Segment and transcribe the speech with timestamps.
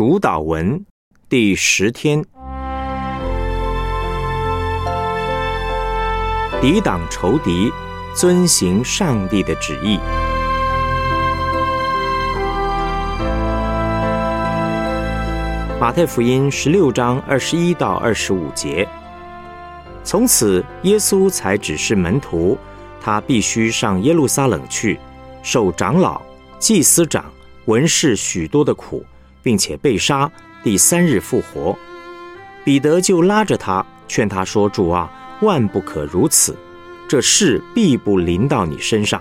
[0.00, 0.82] 主导文
[1.28, 2.24] 第十天，
[6.58, 7.70] 抵挡仇敌，
[8.16, 9.98] 遵行上帝的旨意。
[15.78, 18.88] 马太福音十六章二十一到二十五节。
[20.02, 22.56] 从此，耶稣才指示门徒，
[23.02, 24.98] 他必须上耶路撒冷去，
[25.42, 26.22] 受长老、
[26.58, 27.26] 祭司长、
[27.66, 29.04] 文士许多的苦。
[29.42, 30.30] 并且被杀，
[30.62, 31.76] 第三日复活。
[32.64, 36.54] 彼得就拉着他，劝他说：“主啊，万不可如此，
[37.08, 39.20] 这事必不临到你身上。”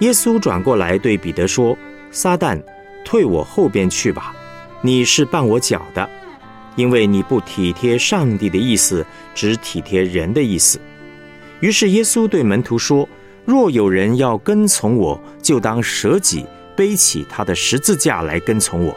[0.00, 1.76] 耶稣转过来对彼得说
[2.10, 2.60] ：“撒旦，
[3.04, 4.34] 退我后边去吧！
[4.82, 6.08] 你是绊我脚的，
[6.74, 9.04] 因为你不体贴上帝的意思，
[9.34, 10.80] 只体贴人的意思。”
[11.60, 13.06] 于是耶稣对门徒说
[13.44, 18.96] ：“若有人要跟从我，就当舍己，背起他的十字架来跟从我。”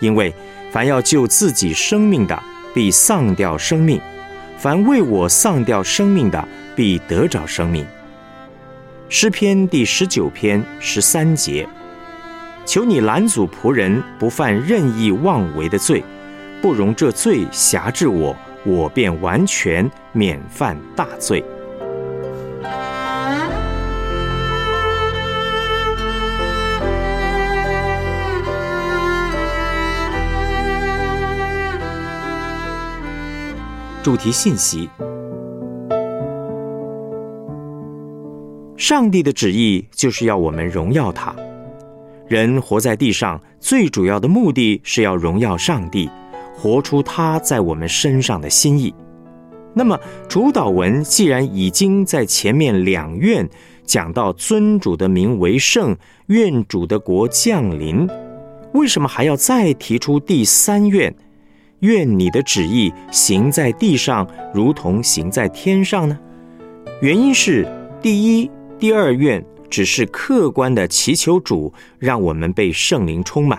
[0.00, 0.34] 因为
[0.70, 2.42] 凡要救自己生命的，
[2.74, 3.98] 必丧掉生命；
[4.58, 7.86] 凡为我丧掉生命的，必得着生命。
[9.08, 11.68] 诗篇第十九篇十三节：
[12.66, 16.02] 求你拦阻仆人不犯任意妄为的罪，
[16.60, 21.44] 不容这罪辖制我，我便完全免犯大罪。
[34.04, 34.86] 主题信息：
[38.76, 41.34] 上帝的旨意就是要我们荣耀他。
[42.28, 46.10] 人活在地上最主要的目的是要荣耀上帝，
[46.54, 48.94] 活出他在我们身上的心意。
[49.72, 53.48] 那么，主导文既然已经在前面两院
[53.86, 58.06] 讲到尊主的名为圣，愿主的国降临，
[58.74, 61.16] 为什么还要再提出第三院？
[61.84, 66.18] 愿你的旨意行在地上，如同行在天上呢？
[67.02, 67.68] 原因是
[68.00, 73.58] 第一、第二愿只是客观的祈求主，让我们被圣灵充满，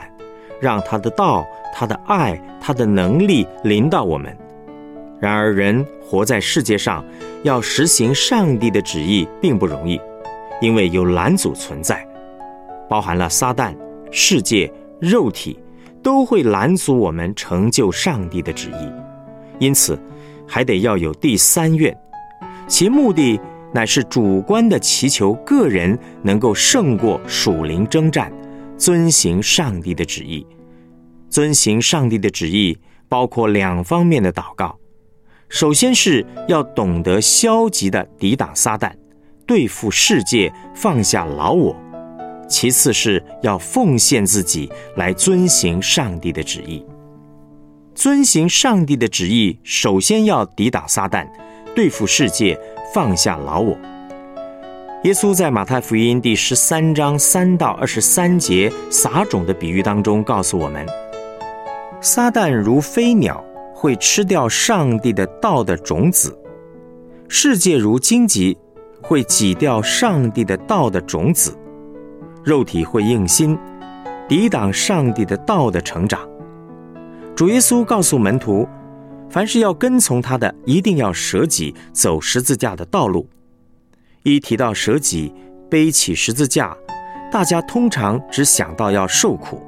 [0.59, 4.35] 让他的道、他的爱、他的能力临到我们。
[5.19, 7.05] 然而，人活在世界上，
[7.43, 10.01] 要实行上帝的旨意并不容易，
[10.61, 12.03] 因为有拦阻存在，
[12.89, 13.75] 包含了撒旦、
[14.09, 15.59] 世界、肉体。
[16.05, 18.93] 都会拦阻我们成就上帝的旨意，
[19.57, 19.99] 因此
[20.47, 21.97] 还得要有第三愿，
[22.67, 23.39] 其目的
[23.73, 28.31] 乃是主观的祈求个人能够胜过属灵征战，
[28.77, 30.45] 遵行上帝的旨意。
[31.27, 32.77] 遵行上帝的旨意
[33.09, 34.77] 包括两方面的祷告，
[35.49, 38.91] 首先是要懂得消极的抵挡撒旦，
[39.47, 41.75] 对付世界，放下老我。
[42.47, 46.85] 其次是要奉献自己来遵行上帝的旨意。
[47.93, 51.25] 遵行上帝的旨意，首先要抵挡撒旦，
[51.73, 52.59] 对付世界，
[52.93, 53.77] 放下老我。
[55.03, 60.85] 耶稣在马太福音第十三章三到二十三节撒种的比喻当中告诉我们：
[62.01, 66.31] 撒旦如飞鸟，会吃掉上帝的道的种子；
[67.29, 68.57] 世界如荆棘，
[69.01, 71.55] 会挤掉上帝的道的种子。
[72.45, 73.57] 肉体会硬心，
[74.29, 76.21] 抵挡上帝的道的成长。
[77.35, 78.69] 主耶稣告诉门徒，
[79.31, 83.27] 凡是要跟从他的，一定要舍己，走十字架的道路。
[84.21, 85.33] 一提到舍己，
[85.71, 86.77] 背起十字架，
[87.31, 89.59] 大家通常只想到要受苦。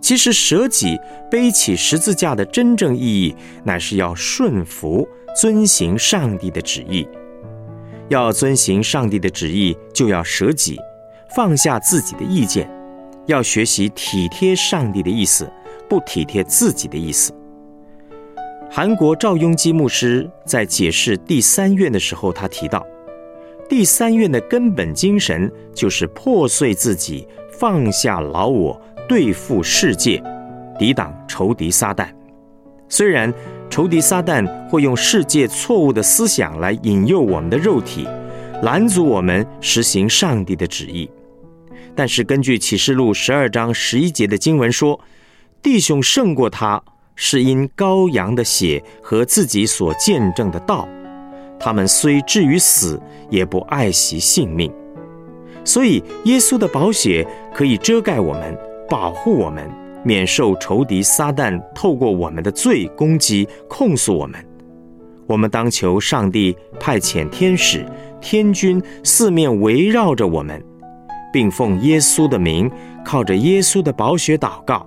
[0.00, 0.98] 其实舍己
[1.30, 5.06] 背起十字架的真正意义，乃是要顺服、
[5.38, 7.06] 遵行上帝的旨意。
[8.08, 10.78] 要遵行上帝的旨意，就要舍己。
[11.34, 12.68] 放下自己的意见，
[13.26, 15.50] 要学习体贴上帝的意思，
[15.88, 17.32] 不体贴自己的意思。
[18.70, 22.86] 韩国赵雍基牧师在解释第三愿的时候，他提到，
[23.68, 30.22] 第三愿的根本精神就是破碎自己，放下老我，对付世界，
[30.78, 32.08] 抵挡仇敌撒旦。
[32.88, 33.32] 虽然
[33.70, 38.06] 仇敌撒旦会用世界错误的思想来引诱我们的肉体，
[38.62, 41.10] 拦阻我们实行上帝的旨意。
[41.94, 44.98] 但是，根据启示录十二章十一节的经文说，
[45.62, 46.82] 弟兄胜过他，
[47.14, 50.88] 是因羔羊的血和自己所见证的道。
[51.60, 53.00] 他们虽至于死，
[53.30, 54.72] 也不爱惜性命。
[55.64, 57.24] 所以，耶稣的宝血
[57.54, 58.58] 可以遮盖我们，
[58.88, 59.70] 保护我们，
[60.02, 64.44] 免受仇敌撒旦透过我们的罪攻击、控诉我们。
[65.26, 67.86] 我们当求上帝派遣天使、
[68.20, 70.60] 天军四面围绕着我们。
[71.32, 72.70] 并奉耶稣的名，
[73.04, 74.86] 靠着耶稣的宝血祷告，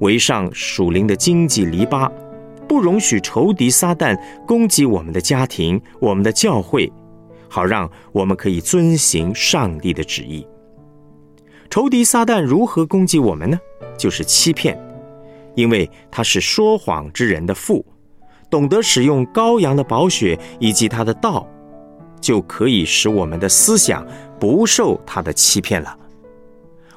[0.00, 2.10] 围上属灵的荆棘篱笆，
[2.68, 4.16] 不容许仇敌撒旦
[4.46, 6.92] 攻击我们的家庭、我们的教会，
[7.48, 10.46] 好让我们可以遵行上帝的旨意。
[11.68, 13.58] 仇敌撒旦如何攻击我们呢？
[13.96, 14.78] 就是欺骗，
[15.54, 17.84] 因为他是说谎之人的父，
[18.50, 21.46] 懂得使用羔羊的宝血以及他的道，
[22.20, 24.06] 就可以使我们的思想
[24.38, 25.96] 不受他的欺骗了。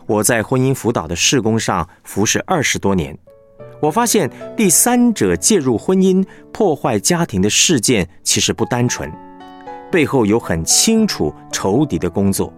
[0.05, 3.17] 我在婚姻辅导的事工上服侍二十多年，
[3.81, 9.11] 我发现第三者介入婚姻、破坏家庭的事件其实不单纯，
[9.91, 12.51] 背后有很清楚仇敌的工作。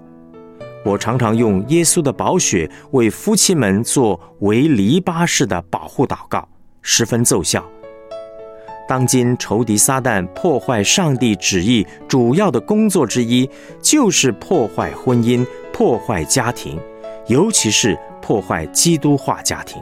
[0.84, 6.48] 我常常用耶稣的宝血为夫妻们做为篱笆式的保护祷告，
[6.82, 7.64] 十分奏效。
[8.88, 13.50] 当今仇敌撒旦破坏上帝旨意主要的工作之一，
[13.82, 16.80] 就是破坏婚姻、破坏家庭，
[17.28, 19.82] 尤其是破坏基督化家庭。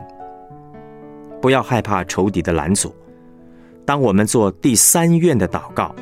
[1.42, 2.96] 不要害怕仇敌的拦阻，
[3.86, 5.94] 当我们做第三愿的祷告。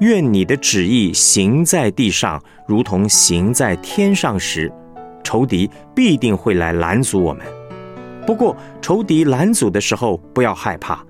[0.00, 4.72] 愿你的旨意行在地上，如同行在天上时，
[5.22, 7.46] 仇敌必定会来拦阻我们。
[8.26, 11.04] 不过，仇敌拦阻的时候，不要害怕，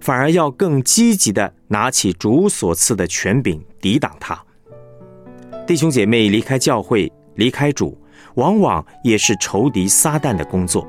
[0.00, 4.38] 反而要更积极的拿起主所赐的权柄抵挡他。
[5.66, 7.96] 弟兄姐妹离开教会、离开主，
[8.34, 10.86] 往往也是仇敌撒旦的工作，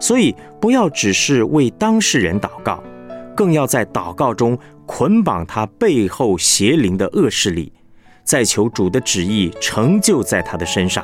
[0.00, 2.82] 所以不要只是为当事人祷告，
[3.36, 4.58] 更要在祷告中。
[4.86, 7.72] 捆绑他背后邪灵的恶势力，
[8.22, 11.02] 再求主的旨意成就在他的身上，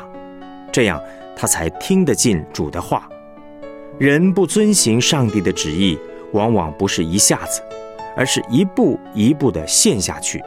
[0.70, 1.02] 这样
[1.34, 3.08] 他才听得进主的话。
[3.98, 5.98] 人不遵行上帝的旨意，
[6.32, 7.62] 往往不是一下子，
[8.17, 10.43] 而是一步一步的陷下去。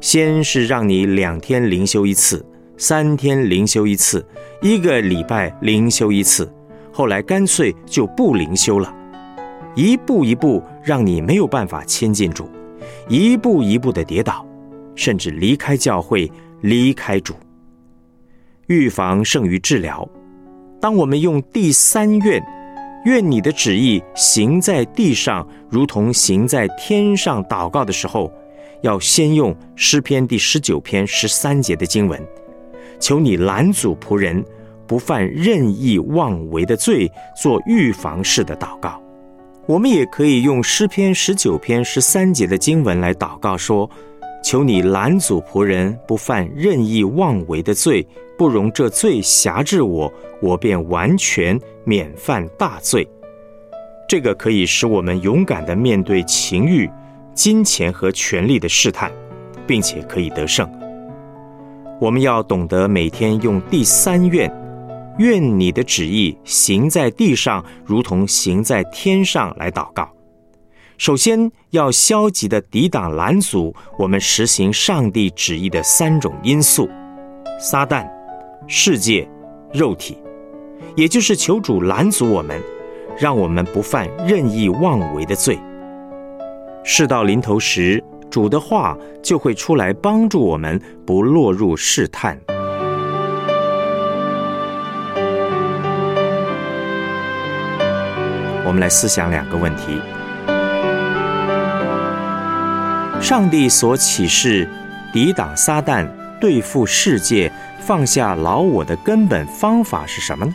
[0.00, 2.44] 先是让你两天灵修一次，
[2.76, 4.24] 三天灵修一次，
[4.60, 6.52] 一个礼拜灵修一次，
[6.92, 8.94] 后来干脆就不灵修了。
[9.74, 12.48] 一步一步让你没有办法亲近主，
[13.08, 14.46] 一步一步的跌倒，
[14.94, 16.30] 甚至离开教会、
[16.60, 17.34] 离开主。
[18.66, 20.08] 预防胜于治疗。
[20.80, 22.40] 当我们用第三愿，
[23.04, 28.32] 愿你的旨意行在地上，如同行在天上祷告的时候，
[28.82, 32.20] 要先用诗篇第十九篇十三节的经文，
[32.98, 34.42] 求你拦阻仆人
[34.86, 37.10] 不犯任意妄为的罪，
[37.40, 39.00] 做预防式的祷告。
[39.66, 43.88] 我们也可以用诗篇十九篇十三节的经文来祷告说
[44.44, 48.06] ：“求你拦阻仆人不犯任意妄为的罪，
[48.36, 50.12] 不容这罪辖制我，
[50.42, 53.08] 我便完全免犯大罪。”
[54.06, 56.88] 这个可以使我们勇敢地面对情欲、
[57.32, 59.10] 金钱和权力的试探，
[59.66, 60.70] 并且可以得胜。
[61.98, 64.52] 我们要懂得每天用第三愿。
[65.18, 69.56] 愿你的旨意行在地上，如同行在天上。
[69.56, 70.06] 来祷告，
[70.96, 76.88] 首先要消极的抵挡拦阻我们实行上帝旨意的三种因素：
[77.58, 78.08] 撒旦、
[78.68, 79.28] 世界、
[79.72, 80.16] 肉体，
[80.94, 82.60] 也就是求主拦阻我们，
[83.18, 85.58] 让我们不犯任意妄为的罪。
[86.84, 92.38] 事到临头时，主的话就会出来帮助我们，不落入试探。
[98.66, 100.00] 我们来思想两个问题：
[103.24, 104.68] 上帝所启示
[105.10, 106.06] 抵挡撒旦、
[106.38, 107.50] 对付世界、
[107.80, 110.54] 放下老我的根本方法是什么呢？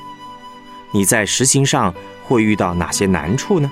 [0.91, 1.91] 你在实行上
[2.27, 3.71] 会遇到哪些难处呢？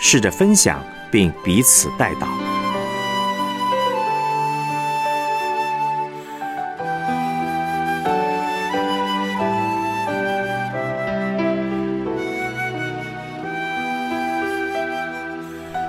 [0.00, 2.26] 试着分享并彼此带导。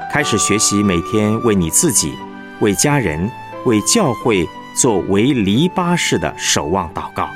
[0.10, 2.18] 开始学习每天为你自己、
[2.62, 3.30] 为家人、
[3.66, 4.44] 为教会
[4.76, 7.30] 做为篱笆式的守望祷告。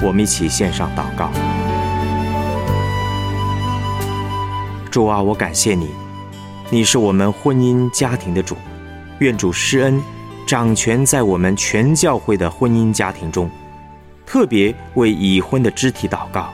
[0.00, 1.59] 我们一起献上祷告。
[4.90, 5.88] 主啊，我感谢你，
[6.68, 8.56] 你是我们婚姻家庭的主，
[9.20, 10.02] 愿主施恩，
[10.44, 13.48] 掌权在我们全教会的婚姻家庭中，
[14.26, 16.52] 特别为已婚的肢体祷告，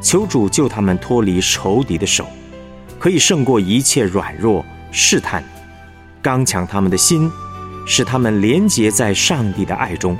[0.00, 2.26] 求主救他们脱离仇敌的手，
[2.98, 5.44] 可以胜过一切软弱试探，
[6.20, 7.30] 刚强他们的心，
[7.86, 10.18] 使他们连结在上帝的爱中，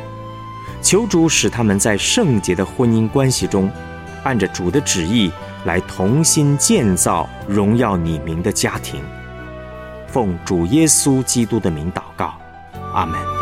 [0.81, 3.69] 求主使他们在圣洁的婚姻关系中，
[4.23, 5.33] 按着主的旨意。
[5.65, 9.03] 来同心建造荣耀你名的家庭。
[10.07, 12.35] 奉主耶稣基督的名祷告，
[12.95, 13.38] 阿门。